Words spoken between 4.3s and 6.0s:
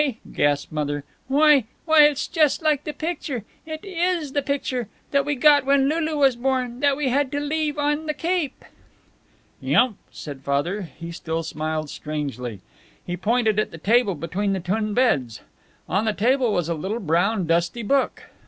the picture that we got when